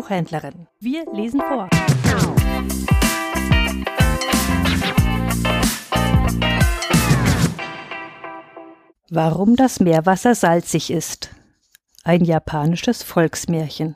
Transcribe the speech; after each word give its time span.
Buchhändlerin. 0.00 0.66
Wir 0.78 1.04
lesen 1.12 1.42
vor. 1.42 1.68
Warum 9.10 9.56
das 9.56 9.78
Meerwasser 9.80 10.34
salzig 10.34 10.90
ist. 10.90 11.34
Ein 12.02 12.24
japanisches 12.24 13.02
Volksmärchen. 13.02 13.94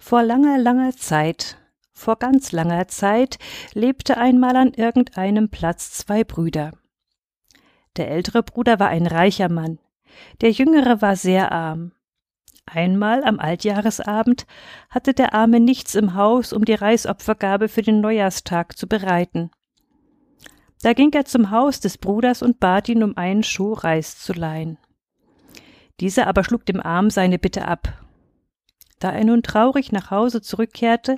Vor 0.00 0.24
langer, 0.24 0.58
langer 0.58 0.96
Zeit, 0.96 1.56
vor 1.92 2.16
ganz 2.16 2.50
langer 2.50 2.88
Zeit, 2.88 3.38
lebte 3.72 4.16
einmal 4.16 4.56
an 4.56 4.72
irgendeinem 4.72 5.48
Platz 5.48 5.92
zwei 5.92 6.24
Brüder. 6.24 6.72
Der 7.96 8.10
ältere 8.10 8.42
Bruder 8.42 8.80
war 8.80 8.88
ein 8.88 9.06
reicher 9.06 9.48
Mann, 9.48 9.78
der 10.40 10.50
jüngere 10.50 11.00
war 11.02 11.14
sehr 11.14 11.52
arm. 11.52 11.92
Einmal 12.66 13.22
am 13.22 13.38
Altjahresabend 13.38 14.44
hatte 14.90 15.14
der 15.14 15.34
Arme 15.34 15.60
nichts 15.60 15.94
im 15.94 16.14
Haus, 16.14 16.52
um 16.52 16.64
die 16.64 16.74
Reisopfergabe 16.74 17.68
für 17.68 17.82
den 17.82 18.00
Neujahrstag 18.00 18.76
zu 18.76 18.88
bereiten. 18.88 19.50
Da 20.82 20.92
ging 20.92 21.12
er 21.12 21.24
zum 21.24 21.50
Haus 21.50 21.80
des 21.80 21.96
Bruders 21.96 22.42
und 22.42 22.60
bat 22.60 22.88
ihn 22.88 23.02
um 23.02 23.16
einen 23.16 23.44
Schuh 23.44 23.72
Reis 23.72 24.18
zu 24.18 24.32
leihen. 24.32 24.78
Dieser 26.00 26.26
aber 26.26 26.44
schlug 26.44 26.66
dem 26.66 26.80
Arm 26.80 27.08
seine 27.08 27.38
Bitte 27.38 27.66
ab. 27.66 28.04
Da 28.98 29.12
er 29.12 29.24
nun 29.24 29.42
traurig 29.42 29.92
nach 29.92 30.10
Hause 30.10 30.42
zurückkehrte, 30.42 31.16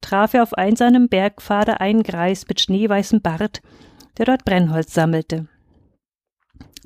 traf 0.00 0.34
er 0.34 0.42
auf 0.42 0.54
einsamen 0.54 1.08
Bergpfade 1.08 1.80
einen 1.80 2.02
Greis 2.02 2.46
mit 2.46 2.60
schneeweißem 2.60 3.22
Bart, 3.22 3.62
der 4.18 4.26
dort 4.26 4.44
Brennholz 4.44 4.92
sammelte. 4.92 5.48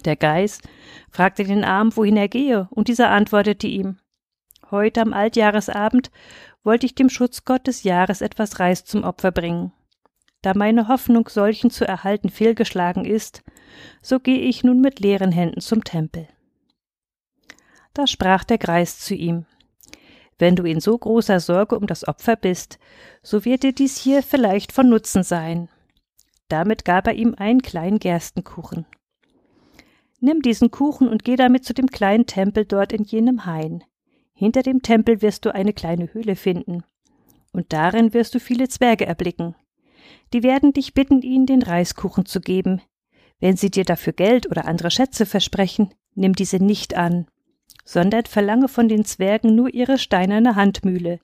Der 0.04 0.16
Geist 0.16 0.62
fragte 1.10 1.44
den 1.44 1.64
Arm, 1.64 1.96
wohin 1.96 2.16
er 2.16 2.28
gehe, 2.28 2.68
und 2.70 2.88
dieser 2.88 3.10
antwortete 3.10 3.66
ihm 3.66 3.98
Heute 4.70 5.00
am 5.00 5.12
Altjahresabend 5.12 6.10
wollte 6.64 6.86
ich 6.86 6.96
dem 6.96 7.08
Schutzgott 7.08 7.68
des 7.68 7.84
Jahres 7.84 8.20
etwas 8.20 8.58
Reis 8.58 8.84
zum 8.84 9.04
Opfer 9.04 9.30
bringen. 9.30 9.72
Da 10.42 10.54
meine 10.54 10.88
Hoffnung, 10.88 11.28
solchen 11.28 11.70
zu 11.70 11.86
erhalten, 11.86 12.30
fehlgeschlagen 12.30 13.04
ist, 13.04 13.44
so 14.02 14.18
gehe 14.18 14.40
ich 14.40 14.64
nun 14.64 14.80
mit 14.80 14.98
leeren 14.98 15.30
Händen 15.30 15.60
zum 15.60 15.84
Tempel. 15.84 16.26
Da 17.94 18.06
sprach 18.06 18.42
der 18.42 18.58
Greis 18.58 18.98
zu 18.98 19.14
ihm 19.14 19.46
Wenn 20.38 20.56
du 20.56 20.64
in 20.64 20.80
so 20.80 20.98
großer 20.98 21.38
Sorge 21.38 21.78
um 21.78 21.86
das 21.86 22.06
Opfer 22.06 22.34
bist, 22.36 22.78
so 23.22 23.44
wird 23.44 23.62
dir 23.62 23.72
dies 23.72 23.96
hier 23.96 24.22
vielleicht 24.22 24.72
von 24.72 24.88
Nutzen 24.88 25.22
sein. 25.22 25.68
Damit 26.48 26.84
gab 26.84 27.06
er 27.06 27.14
ihm 27.14 27.34
einen 27.38 27.62
kleinen 27.62 28.00
Gerstenkuchen. 28.00 28.84
Nimm 30.20 30.42
diesen 30.42 30.70
Kuchen 30.72 31.08
und 31.08 31.24
geh 31.24 31.36
damit 31.36 31.64
zu 31.64 31.72
dem 31.72 31.86
kleinen 31.86 32.26
Tempel 32.26 32.64
dort 32.64 32.92
in 32.92 33.04
jenem 33.04 33.46
Hain. 33.46 33.84
Hinter 34.36 34.62
dem 34.62 34.82
Tempel 34.82 35.20
wirst 35.22 35.44
du 35.44 35.52
eine 35.52 35.72
kleine 35.72 36.14
Höhle 36.14 36.36
finden, 36.36 36.84
und 37.52 37.72
darin 37.72 38.14
wirst 38.14 38.34
du 38.34 38.38
viele 38.38 38.68
Zwerge 38.68 39.06
erblicken 39.06 39.56
die 40.32 40.42
werden 40.42 40.72
dich 40.72 40.94
bitten, 40.94 41.22
ihnen 41.22 41.46
den 41.46 41.62
Reiskuchen 41.62 42.26
zu 42.26 42.40
geben. 42.40 42.82
Wenn 43.38 43.56
sie 43.56 43.70
dir 43.70 43.84
dafür 43.84 44.12
Geld 44.12 44.50
oder 44.50 44.66
andere 44.66 44.90
Schätze 44.90 45.26
versprechen, 45.26 45.94
nimm 46.14 46.34
diese 46.34 46.56
nicht 46.56 46.96
an, 46.96 47.26
sondern 47.84 48.24
verlange 48.24 48.68
von 48.68 48.88
den 48.88 49.04
Zwergen 49.04 49.54
nur 49.54 49.72
ihre 49.72 49.98
steinerne 49.98 50.56
Handmühle. 50.56 51.20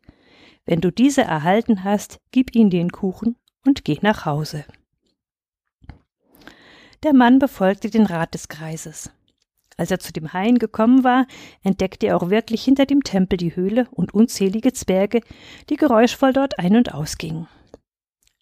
Wenn 0.64 0.80
du 0.80 0.92
diese 0.92 1.22
erhalten 1.22 1.84
hast, 1.84 2.20
gib 2.30 2.54
ihnen 2.54 2.70
den 2.70 2.92
Kuchen 2.92 3.36
und 3.66 3.84
geh 3.84 3.98
nach 4.02 4.26
Hause. 4.26 4.64
Der 7.02 7.14
Mann 7.14 7.40
befolgte 7.40 7.90
den 7.90 8.06
Rat 8.06 8.34
des 8.34 8.46
Kreises. 8.46 9.10
Als 9.76 9.90
er 9.90 9.98
zu 9.98 10.12
dem 10.12 10.32
Hain 10.32 10.58
gekommen 10.58 11.04
war, 11.04 11.26
entdeckte 11.62 12.06
er 12.06 12.16
auch 12.16 12.30
wirklich 12.30 12.64
hinter 12.64 12.86
dem 12.86 13.02
Tempel 13.02 13.36
die 13.36 13.56
Höhle 13.56 13.88
und 13.90 14.14
unzählige 14.14 14.72
Zwerge, 14.72 15.20
die 15.70 15.76
geräuschvoll 15.76 16.32
dort 16.32 16.58
ein 16.58 16.76
und 16.76 16.94
ausgingen. 16.94 17.48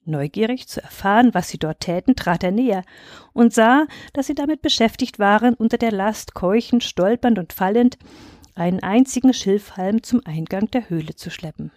Neugierig 0.05 0.67
zu 0.67 0.83
erfahren, 0.83 1.35
was 1.35 1.51
sie 1.51 1.59
dort 1.59 1.81
täten, 1.81 2.17
trat 2.17 2.43
er 2.43 2.51
näher 2.51 2.85
und 3.33 3.53
sah, 3.53 3.87
dass 4.13 4.27
sie 4.27 4.35
damit 4.35 4.63
beschäftigt 4.63 5.19
waren, 5.19 5.55
unter 5.55 5.79
der 5.79 5.93
Last 5.93 6.35
keuchend, 6.35 6.83
stolpernd 6.83 7.39
und 7.39 7.53
fallend 7.53 7.99
einen 8.55 8.81
einzigen 8.81 9.33
Schilfhalm 9.33 10.03
zum 10.03 10.21
Eingang 10.25 10.71
der 10.71 10.89
Höhle 10.89 11.15
zu 11.15 11.31
schleppen. 11.31 11.71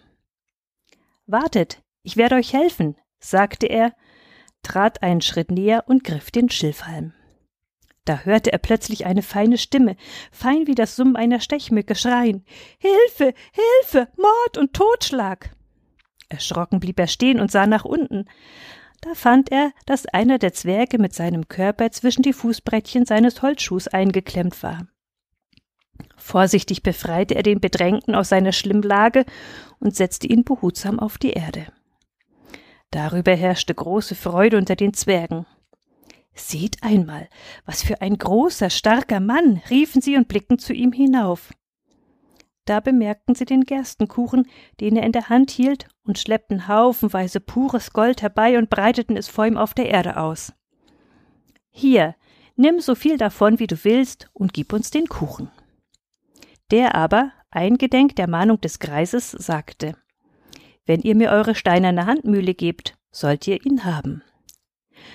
Wartet, 1.26 1.82
ich 2.02 2.16
werde 2.16 2.36
euch 2.36 2.52
helfen, 2.52 2.96
sagte 3.18 3.66
er, 3.66 3.94
trat 4.62 5.02
einen 5.02 5.20
Schritt 5.20 5.50
näher 5.50 5.84
und 5.86 6.04
griff 6.04 6.30
den 6.30 6.50
Schilfhalm. 6.50 7.12
Da 8.04 8.20
hörte 8.20 8.52
er 8.52 8.58
plötzlich 8.58 9.06
eine 9.06 9.22
feine 9.22 9.56
Stimme, 9.56 9.96
fein 10.30 10.66
wie 10.66 10.74
das 10.74 10.94
Summen 10.94 11.16
einer 11.16 11.40
Stechmücke, 11.40 11.94
schreien 11.94 12.44
Hilfe, 12.78 13.34
Hilfe, 13.52 14.08
Mord 14.16 14.58
und 14.58 14.74
Totschlag. 14.74 15.50
Erschrocken 16.28 16.80
blieb 16.80 16.98
er 16.98 17.06
stehen 17.06 17.40
und 17.40 17.50
sah 17.50 17.66
nach 17.66 17.84
unten. 17.84 18.26
Da 19.00 19.14
fand 19.14 19.50
er, 19.52 19.72
dass 19.86 20.06
einer 20.06 20.38
der 20.38 20.52
Zwerge 20.52 20.98
mit 20.98 21.14
seinem 21.14 21.48
Körper 21.48 21.90
zwischen 21.90 22.22
die 22.22 22.32
Fußbrettchen 22.32 23.06
seines 23.06 23.42
Holzschuhs 23.42 23.88
eingeklemmt 23.88 24.62
war. 24.62 24.86
Vorsichtig 26.16 26.82
befreite 26.82 27.34
er 27.34 27.42
den 27.42 27.60
Bedrängten 27.60 28.14
aus 28.14 28.30
seiner 28.30 28.52
Schlimmlage 28.52 29.24
und 29.78 29.94
setzte 29.94 30.26
ihn 30.26 30.44
behutsam 30.44 30.98
auf 30.98 31.18
die 31.18 31.32
Erde. 31.32 31.66
Darüber 32.90 33.34
herrschte 33.34 33.74
große 33.74 34.14
Freude 34.14 34.56
unter 34.56 34.76
den 34.76 34.94
Zwergen. 34.94 35.46
Seht 36.34 36.82
einmal, 36.82 37.28
was 37.64 37.82
für 37.82 38.00
ein 38.02 38.18
großer, 38.18 38.68
starker 38.68 39.20
Mann, 39.20 39.62
riefen 39.70 40.02
sie 40.02 40.16
und 40.16 40.26
blickten 40.26 40.58
zu 40.58 40.72
ihm 40.72 40.92
hinauf. 40.92 41.52
Da 42.64 42.80
bemerkten 42.80 43.34
sie 43.34 43.44
den 43.44 43.64
Gerstenkuchen, 43.64 44.48
den 44.80 44.96
er 44.96 45.04
in 45.04 45.12
der 45.12 45.28
Hand 45.28 45.50
hielt, 45.50 45.86
und 46.02 46.18
schleppten 46.18 46.66
haufenweise 46.66 47.40
pures 47.40 47.92
Gold 47.92 48.22
herbei 48.22 48.58
und 48.58 48.70
breiteten 48.70 49.16
es 49.16 49.28
vor 49.28 49.46
ihm 49.46 49.56
auf 49.56 49.74
der 49.74 49.90
Erde 49.90 50.16
aus. 50.16 50.52
Hier, 51.70 52.14
nimm 52.56 52.80
so 52.80 52.94
viel 52.94 53.16
davon, 53.16 53.58
wie 53.58 53.66
du 53.66 53.84
willst, 53.84 54.30
und 54.32 54.52
gib 54.54 54.72
uns 54.72 54.90
den 54.90 55.06
Kuchen. 55.06 55.50
Der 56.70 56.94
aber, 56.94 57.32
eingedenk 57.50 58.16
der 58.16 58.28
Mahnung 58.28 58.60
des 58.60 58.78
Greises, 58.78 59.30
sagte 59.30 59.96
Wenn 60.86 61.00
ihr 61.00 61.14
mir 61.14 61.30
eure 61.30 61.54
steinerne 61.54 62.06
Handmühle 62.06 62.54
gebt, 62.54 62.96
sollt 63.10 63.46
ihr 63.46 63.64
ihn 63.64 63.84
haben. 63.84 64.22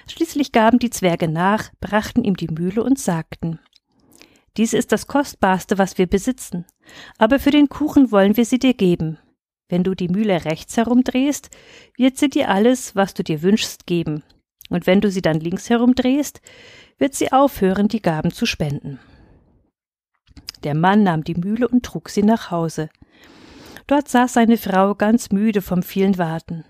Schließlich 0.08 0.52
gaben 0.52 0.80
die 0.80 0.90
Zwerge 0.90 1.28
nach, 1.28 1.70
brachten 1.80 2.24
ihm 2.24 2.36
die 2.36 2.48
Mühle 2.48 2.84
und 2.84 3.00
sagten 3.00 3.60
dies 4.60 4.74
ist 4.74 4.92
das 4.92 5.08
Kostbarste, 5.08 5.78
was 5.78 5.98
wir 5.98 6.06
besitzen. 6.06 6.66
Aber 7.18 7.40
für 7.40 7.50
den 7.50 7.70
Kuchen 7.70 8.12
wollen 8.12 8.36
wir 8.36 8.44
sie 8.44 8.60
dir 8.60 8.74
geben. 8.74 9.18
Wenn 9.70 9.86
du 9.86 9.96
die 9.96 10.10
Mühle 10.10 10.44
rechts 10.44 10.76
herumdrehst, 10.76 11.50
wird 11.96 12.18
sie 12.18 12.30
dir 12.30 12.50
alles, 12.50 12.94
was 12.94 13.14
du 13.14 13.24
dir 13.24 13.42
wünschst, 13.42 13.86
geben. 13.86 14.22
Und 14.70 14.86
wenn 14.86 15.00
du 15.00 15.10
sie 15.12 15.22
dann 15.22 15.40
links 15.40 15.70
herumdrehst, 15.70 16.42
wird 16.98 17.16
sie 17.16 17.32
aufhören, 17.32 17.88
die 17.88 18.02
Gaben 18.02 18.32
zu 18.32 18.46
spenden. 18.46 19.00
Der 20.66 20.76
Mann 20.76 21.04
nahm 21.04 21.24
die 21.24 21.36
Mühle 21.36 21.70
und 21.70 21.86
trug 21.86 22.10
sie 22.10 22.24
nach 22.24 22.52
Hause. 22.52 22.90
Dort 23.88 24.10
saß 24.10 24.34
seine 24.34 24.58
Frau 24.58 24.94
ganz 24.94 25.32
müde 25.32 25.62
vom 25.62 25.84
vielen 25.84 26.18
Warten. 26.18 26.66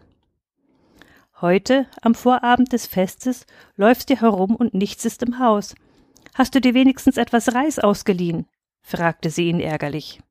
Heute, 1.42 1.88
am 2.02 2.16
Vorabend 2.16 2.74
des 2.74 2.86
Festes, 2.86 3.46
läufst 3.78 4.10
du 4.10 4.20
herum 4.20 4.58
und 4.58 4.74
nichts 4.74 5.06
ist 5.06 5.24
im 5.24 5.40
Haus. 5.40 5.74
Hast 6.34 6.54
du 6.54 6.60
dir 6.60 6.74
wenigstens 6.74 7.16
etwas 7.16 7.54
Reis 7.54 7.80
ausgeliehen? 7.80 8.46
fragte 8.82 9.30
sie 9.30 9.48
ihn 9.48 9.62
ärgerlich. 9.62 10.22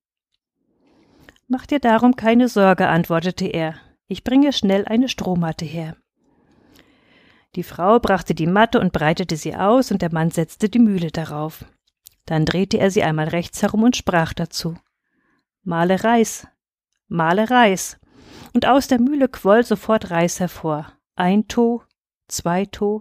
Mach 1.47 1.65
dir 1.65 1.81
darum 1.81 2.17
keine 2.17 2.49
Sorge, 2.49 2.89
antwortete 2.89 3.47
er. 3.47 3.77
Ich 4.07 4.23
bringe 4.23 4.53
schnell 4.53 4.85
eine 4.85 5.09
Strohmatte 5.09 5.65
her. 5.65 5.97
Die 7.55 7.63
Frau 7.63 7.99
brachte 8.01 8.35
die 8.35 8.47
Matte 8.47 8.79
und 8.79 8.93
breitete 8.93 9.37
sie 9.37 9.57
aus, 9.57 9.91
und 9.91 10.03
der 10.03 10.13
Mann 10.13 10.31
setzte 10.31 10.69
die 10.69 10.79
Mühle 10.79 11.11
darauf. 11.11 11.65
Dann 12.27 12.45
drehte 12.45 12.79
er 12.79 12.91
sie 12.91 13.03
einmal 13.03 13.29
rechts 13.29 13.63
herum 13.63 13.83
und 13.85 13.97
sprach 13.97 14.35
dazu 14.35 14.77
Male 15.63 16.05
Reis, 16.05 16.47
male 17.09 17.49
Reis. 17.49 17.99
Und 18.53 18.67
aus 18.67 18.89
der 18.89 19.01
Mühle 19.01 19.29
quoll 19.29 19.65
sofort 19.65 20.11
Reis 20.11 20.39
hervor. 20.39 20.93
Ein 21.19 21.49
To, 21.49 21.83
zwei 22.29 22.65
To. 22.67 23.01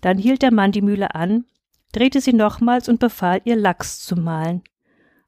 Dann 0.00 0.16
hielt 0.16 0.40
der 0.40 0.52
Mann 0.52 0.72
die 0.72 0.80
Mühle 0.80 1.14
an, 1.14 1.44
drehte 1.92 2.22
sie 2.22 2.32
nochmals 2.32 2.88
und 2.88 2.98
befahl 2.98 3.42
ihr 3.44 3.56
Lachs 3.56 4.00
zu 4.00 4.16
mahlen. 4.16 4.62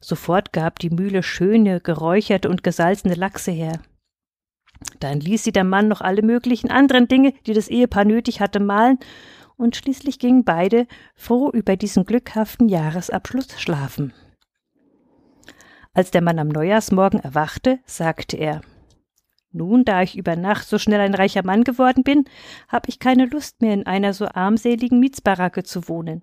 Sofort 0.01 0.55
gab 0.55 0.79
die 0.79 0.89
Mühle 0.89 1.23
schöne, 1.23 1.81
geräucherte 1.83 2.49
und 2.49 2.63
gesalzene 2.63 3.15
Lachse 3.15 3.51
her. 3.51 3.83
Dann 5.01 5.21
ließ 5.21 5.45
sie 5.45 5.53
der 5.53 5.65
Mann 5.65 5.89
noch 5.89 6.01
alle 6.01 6.23
möglichen 6.23 6.71
anderen 6.71 7.09
Dinge, 7.09 7.35
die 7.47 7.53
das 7.53 7.69
Ehepaar 7.69 8.07
nötig 8.07 8.41
hatte, 8.41 8.61
mahlen, 8.61 8.99
und 9.57 9.77
schließlich 9.77 10.19
gingen 10.19 10.45
beide 10.45 10.87
froh 11.15 11.51
über 11.51 11.77
diesen 11.77 12.07
glückhaften 12.07 12.71
Jahresabschluss 12.71 13.61
schlafen. 13.61 14.15
Als 15.93 16.11
der 16.11 16.23
Mann 16.23 16.39
am 16.39 16.49
Neujahrsmorgen 16.49 17.21
erwachte, 17.21 17.81
sagte 17.85 18.39
er 18.39 18.63
Nun, 19.51 19.85
da 19.85 20.03
ich 20.03 20.17
über 20.17 20.37
Nacht 20.37 20.69
so 20.69 20.79
schnell 20.79 21.01
ein 21.01 21.15
reicher 21.15 21.45
Mann 21.45 21.65
geworden 21.65 22.03
bin, 22.03 22.25
habe 22.69 22.89
ich 22.89 22.99
keine 22.99 23.27
Lust 23.27 23.63
mehr 23.63 23.73
in 23.73 23.87
einer 23.87 24.13
so 24.13 24.27
armseligen 24.27 25.01
Mietsbaracke 25.01 25.63
zu 25.63 25.89
wohnen. 25.89 26.23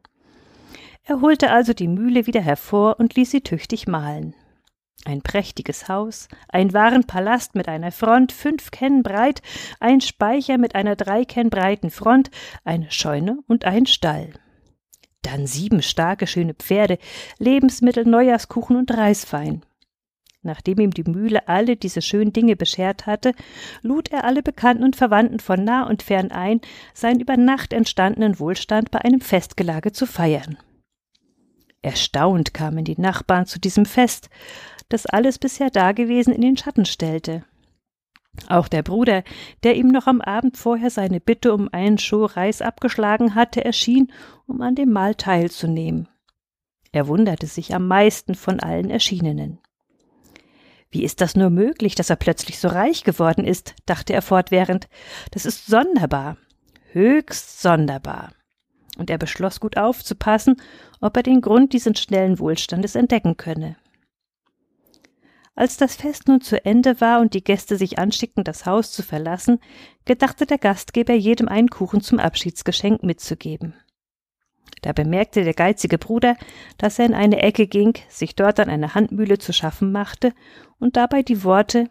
Er 1.04 1.22
holte 1.22 1.52
also 1.52 1.74
die 1.74 1.88
Mühle 1.88 2.28
wieder 2.28 2.42
hervor 2.42 3.00
und 3.00 3.16
ließ 3.16 3.32
sie 3.32 3.42
tüchtig 3.42 3.88
mahlen. 3.88 4.36
Ein 5.06 5.22
prächtiges 5.22 5.88
Haus, 5.88 6.28
ein 6.50 6.74
Warenpalast 6.74 7.54
mit 7.54 7.68
einer 7.68 7.92
Front 7.92 8.32
fünf 8.32 8.72
Kennen 8.72 9.04
breit, 9.04 9.44
ein 9.80 10.02
Speicher 10.02 10.58
mit 10.58 10.74
einer 10.74 10.96
drei 10.96 11.26
Kennen 11.26 11.52
breiten 11.52 11.92
Front, 11.92 12.32
eine 12.64 12.90
Scheune 12.90 13.40
und 13.48 13.66
ein 13.66 13.86
Stall. 13.86 14.34
Dann 15.22 15.46
sieben 15.46 15.82
starke, 15.82 16.26
schöne 16.26 16.56
Pferde, 16.56 16.98
Lebensmittel, 17.38 18.06
Neujahrskuchen 18.06 18.76
und 18.76 18.92
Reiswein. 18.92 19.64
Nachdem 20.46 20.80
ihm 20.80 20.92
die 20.92 21.10
Mühle 21.10 21.48
alle 21.48 21.76
diese 21.76 22.04
schönen 22.04 22.32
Dinge 22.32 22.56
beschert 22.56 23.08
hatte, 23.08 23.34
lud 23.82 24.12
er 24.12 24.26
alle 24.26 24.44
Bekannten 24.44 24.84
und 24.84 24.96
Verwandten 24.96 25.40
von 25.40 25.64
nah 25.64 25.88
und 25.90 26.04
fern 26.04 26.30
ein, 26.30 26.62
seinen 26.94 27.20
über 27.20 27.36
Nacht 27.36 27.74
entstandenen 27.74 28.40
Wohlstand 28.40 28.92
bei 28.92 29.00
einem 29.02 29.22
Festgelage 29.22 29.92
zu 29.92 30.06
feiern. 30.06 30.60
Erstaunt 31.82 32.54
kamen 32.54 32.86
die 32.86 33.02
Nachbarn 33.02 33.48
zu 33.48 33.60
diesem 33.60 33.88
Fest, 33.88 34.30
das 34.88 35.08
alles 35.08 35.40
bisher 35.40 35.72
Dagewesen 35.72 36.32
in 36.32 36.42
den 36.42 36.58
Schatten 36.58 36.86
stellte. 36.86 37.44
Auch 38.48 38.68
der 38.68 38.84
Bruder, 38.84 39.24
der 39.64 39.76
ihm 39.76 39.88
noch 39.88 40.06
am 40.06 40.22
Abend 40.22 40.58
vorher 40.58 40.92
seine 40.92 41.20
Bitte 41.20 41.56
um 41.56 41.70
einen 41.72 41.98
Schuh 41.98 42.26
Reis 42.26 42.62
abgeschlagen 42.62 43.34
hatte, 43.34 43.66
erschien, 43.66 44.12
um 44.46 44.62
an 44.62 44.76
dem 44.76 44.92
Mahl 44.92 45.16
teilzunehmen. 45.16 46.08
Er 46.92 47.08
wunderte 47.08 47.48
sich 47.48 47.74
am 47.74 47.88
meisten 47.88 48.36
von 48.36 48.60
allen 48.60 48.92
Erschienenen. 48.92 49.60
Wie 50.92 51.04
ist 51.04 51.22
das 51.22 51.36
nur 51.36 51.50
möglich, 51.50 51.96
dass 51.96 52.10
er 52.10 52.16
plötzlich 52.16 52.60
so 52.60 52.68
reich 52.68 53.04
geworden 53.04 53.46
ist? 53.46 53.76
dachte 53.86 54.14
er 54.14 54.22
fortwährend. 54.22 54.88
Das 55.32 55.46
ist 55.46 55.66
sonderbar. 55.68 56.38
Höchst 56.92 57.62
sonderbar. 57.62 58.32
Und 58.98 59.10
er 59.10 59.18
beschloss 59.18 59.60
gut 59.60 59.78
aufzupassen, 59.78 60.62
ob 61.02 61.18
er 61.18 61.24
den 61.24 61.42
Grund 61.42 61.74
dieses 61.74 62.00
schnellen 62.00 62.40
Wohlstandes 62.40 62.96
entdecken 62.96 63.36
könne. 63.36 63.76
Als 65.56 65.78
das 65.78 65.96
Fest 65.96 66.28
nun 66.28 66.42
zu 66.42 66.64
Ende 66.66 67.00
war 67.00 67.22
und 67.22 67.34
die 67.34 67.44
Gäste 67.44 67.78
sich 67.78 67.98
anschickten, 67.98 68.44
das 68.44 68.66
Haus 68.66 68.92
zu 68.92 69.04
verlassen, 69.04 69.60
gedachte 70.04 70.46
der 70.46 70.58
Gastgeber 70.58 71.14
jedem 71.14 71.48
einen 71.48 71.70
Kuchen 71.70 72.02
zum 72.02 72.20
Abschiedsgeschenk 72.20 73.04
mitzugeben. 73.04 73.74
Da 74.86 74.94
bemerkte 74.94 75.44
der 75.44 75.56
geizige 75.56 75.98
Bruder, 75.98 76.38
dass 76.78 77.00
er 77.00 77.08
in 77.08 77.16
eine 77.16 77.42
Ecke 77.42 77.66
ging, 77.66 77.98
sich 78.08 78.36
dort 78.36 78.60
an 78.60 78.70
eine 78.70 78.94
Handmühle 78.94 79.40
zu 79.40 79.52
schaffen 79.52 79.92
machte 79.92 80.32
und 80.78 80.96
dabei 80.96 81.24
die 81.24 81.44
Worte 81.44 81.90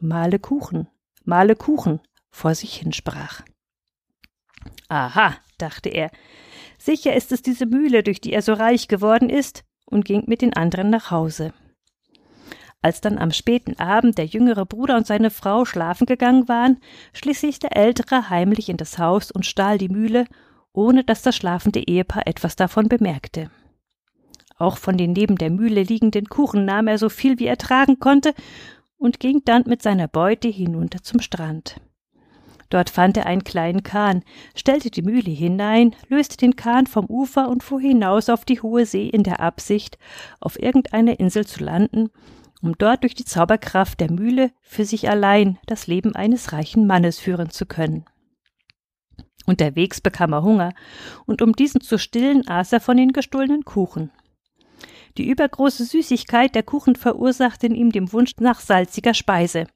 Male 0.00 0.38
Kuchen, 0.38 0.88
male 1.22 1.54
Kuchen 1.54 2.00
vor 2.30 2.54
sich 2.54 2.76
hinsprach. 2.76 3.42
Aha, 4.88 5.36
dachte 5.58 5.90
er, 5.90 6.10
sicher 6.78 7.14
ist 7.14 7.30
es 7.30 7.42
diese 7.42 7.66
Mühle, 7.66 8.02
durch 8.02 8.22
die 8.22 8.32
er 8.32 8.40
so 8.40 8.54
reich 8.54 8.88
geworden 8.88 9.28
ist, 9.28 9.64
und 9.84 10.06
ging 10.06 10.24
mit 10.26 10.40
den 10.40 10.54
anderen 10.54 10.88
nach 10.88 11.10
Hause. 11.10 11.52
Als 12.80 13.02
dann 13.02 13.18
am 13.18 13.32
späten 13.32 13.78
Abend 13.78 14.16
der 14.16 14.24
jüngere 14.24 14.64
Bruder 14.64 14.96
und 14.96 15.06
seine 15.06 15.28
Frau 15.28 15.66
schlafen 15.66 16.06
gegangen 16.06 16.48
waren, 16.48 16.78
schlich 17.12 17.38
sich 17.38 17.58
der 17.58 17.76
ältere 17.76 18.30
heimlich 18.30 18.70
in 18.70 18.78
das 18.78 18.96
Haus 18.96 19.30
und 19.30 19.44
stahl 19.44 19.76
die 19.76 19.90
Mühle, 19.90 20.24
ohne 20.72 21.04
dass 21.04 21.22
das 21.22 21.36
schlafende 21.36 21.80
Ehepaar 21.86 22.26
etwas 22.26 22.56
davon 22.56 22.88
bemerkte. 22.88 23.50
Auch 24.56 24.76
von 24.76 24.96
den 24.96 25.12
neben 25.12 25.36
der 25.36 25.50
Mühle 25.50 25.82
liegenden 25.82 26.26
Kuchen 26.28 26.64
nahm 26.64 26.86
er 26.86 26.98
so 26.98 27.08
viel 27.08 27.38
wie 27.38 27.46
er 27.46 27.56
tragen 27.56 27.98
konnte 27.98 28.34
und 28.98 29.20
ging 29.20 29.42
dann 29.44 29.64
mit 29.66 29.82
seiner 29.82 30.08
Beute 30.08 30.48
hinunter 30.48 31.02
zum 31.02 31.20
Strand. 31.20 31.80
Dort 32.68 32.90
fand 32.90 33.16
er 33.16 33.26
einen 33.26 33.42
kleinen 33.42 33.82
Kahn, 33.82 34.22
stellte 34.54 34.90
die 34.90 35.02
Mühle 35.02 35.30
hinein, 35.30 35.96
löste 36.08 36.36
den 36.36 36.54
Kahn 36.54 36.86
vom 36.86 37.06
Ufer 37.06 37.48
und 37.48 37.64
fuhr 37.64 37.80
hinaus 37.80 38.28
auf 38.28 38.44
die 38.44 38.60
hohe 38.60 38.86
See 38.86 39.08
in 39.08 39.24
der 39.24 39.40
Absicht, 39.40 39.98
auf 40.38 40.60
irgendeiner 40.60 41.18
Insel 41.18 41.46
zu 41.46 41.64
landen 41.64 42.10
um 42.62 42.76
dort 42.76 43.02
durch 43.02 43.14
die 43.14 43.24
Zauberkraft 43.24 44.00
der 44.00 44.10
Mühle 44.10 44.52
für 44.60 44.84
sich 44.84 45.08
allein 45.08 45.58
das 45.66 45.86
Leben 45.86 46.14
eines 46.14 46.52
reichen 46.52 46.86
Mannes 46.86 47.18
führen 47.18 47.50
zu 47.50 47.66
können. 47.66 48.04
Unterwegs 49.46 50.00
bekam 50.00 50.32
er 50.32 50.42
Hunger, 50.42 50.72
und 51.26 51.42
um 51.42 51.52
diesen 51.54 51.80
zu 51.80 51.98
stillen, 51.98 52.46
aß 52.46 52.72
er 52.72 52.80
von 52.80 52.96
den 52.96 53.12
gestohlenen 53.12 53.64
Kuchen. 53.64 54.10
Die 55.16 55.28
übergroße 55.28 55.84
Süßigkeit 55.84 56.54
der 56.54 56.62
Kuchen 56.62 56.96
verursachte 56.96 57.66
in 57.66 57.74
ihm 57.74 57.90
den 57.90 58.12
Wunsch 58.12 58.32
nach 58.38 58.60
salziger 58.60 59.14
Speise. 59.14 59.66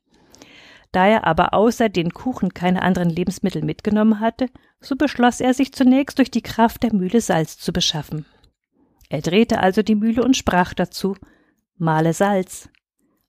Da 0.93 1.06
er 1.06 1.26
aber 1.26 1.55
außer 1.55 1.88
den 1.88 2.12
Kuchen 2.12 2.55
keine 2.55 2.82
anderen 2.82 3.11
Lebensmittel 3.11 3.64
mitgenommen 3.64 4.20
hatte, 4.20 4.49
so 4.81 4.94
beschloss 4.94 5.40
er 5.40 5.52
sich 5.52 5.72
zunächst 5.72 6.19
durch 6.19 6.31
die 6.31 6.43
Kraft 6.43 6.84
der 6.84 6.94
Mühle 6.94 7.20
Salz 7.20 7.58
zu 7.58 7.72
beschaffen. 7.72 8.26
Er 9.08 9.20
drehte 9.20 9.60
also 9.60 9.82
die 9.82 9.96
Mühle 9.96 10.22
und 10.22 10.37
sprach 10.37 10.72
dazu 10.72 11.17
Male 11.76 12.12
Salz, 12.12 12.69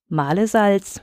male 0.08 0.48
Salz. 0.48 1.02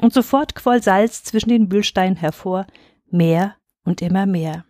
Und 0.00 0.14
sofort 0.14 0.54
quoll 0.54 0.82
Salz 0.82 1.24
zwischen 1.24 1.50
den 1.50 1.68
Mühlsteinen 1.68 2.16
hervor, 2.16 2.66
mehr 3.10 3.56
und 3.84 4.00
immer 4.00 4.26
mehr. 4.26 4.64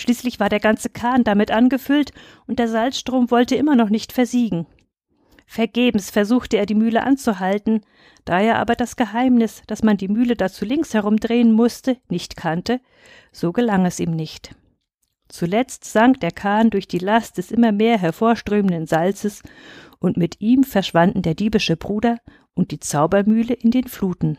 Schließlich 0.00 0.40
war 0.40 0.48
der 0.48 0.60
ganze 0.60 0.88
Kahn 0.88 1.24
damit 1.24 1.50
angefüllt, 1.50 2.12
und 2.46 2.58
der 2.58 2.68
Salzstrom 2.68 3.30
wollte 3.30 3.54
immer 3.54 3.76
noch 3.76 3.90
nicht 3.90 4.14
versiegen. 4.14 4.66
Vergebens 5.44 6.08
versuchte 6.08 6.56
er 6.56 6.64
die 6.64 6.74
Mühle 6.74 7.02
anzuhalten, 7.02 7.82
da 8.24 8.40
er 8.40 8.58
aber 8.58 8.76
das 8.76 8.96
Geheimnis, 8.96 9.62
dass 9.66 9.82
man 9.82 9.98
die 9.98 10.08
Mühle 10.08 10.36
dazu 10.36 10.64
links 10.64 10.94
herumdrehen 10.94 11.52
musste, 11.52 11.98
nicht 12.08 12.34
kannte, 12.34 12.80
so 13.30 13.52
gelang 13.52 13.84
es 13.84 14.00
ihm 14.00 14.12
nicht. 14.12 14.54
Zuletzt 15.28 15.84
sank 15.84 16.18
der 16.20 16.30
Kahn 16.30 16.70
durch 16.70 16.88
die 16.88 16.98
Last 16.98 17.36
des 17.36 17.50
immer 17.50 17.70
mehr 17.70 17.98
hervorströmenden 17.98 18.86
Salzes, 18.86 19.42
und 19.98 20.16
mit 20.16 20.40
ihm 20.40 20.64
verschwanden 20.64 21.20
der 21.20 21.34
diebische 21.34 21.76
Bruder 21.76 22.16
und 22.54 22.70
die 22.70 22.80
Zaubermühle 22.80 23.52
in 23.52 23.70
den 23.70 23.86
Fluten. 23.86 24.38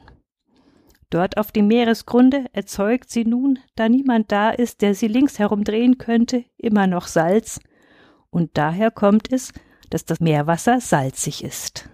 Dort 1.11 1.37
auf 1.37 1.51
dem 1.51 1.67
Meeresgrunde 1.67 2.45
erzeugt 2.53 3.09
sie 3.11 3.25
nun, 3.25 3.59
da 3.75 3.89
niemand 3.89 4.31
da 4.31 4.49
ist, 4.49 4.81
der 4.81 4.95
sie 4.95 5.07
links 5.07 5.39
herumdrehen 5.39 5.97
könnte, 5.97 6.45
immer 6.57 6.87
noch 6.87 7.05
Salz, 7.05 7.59
und 8.29 8.51
daher 8.53 8.91
kommt 8.91 9.31
es, 9.31 9.51
dass 9.89 10.05
das 10.05 10.21
Meerwasser 10.21 10.79
salzig 10.79 11.43
ist. 11.43 11.89